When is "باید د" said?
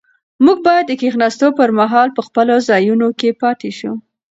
0.67-0.91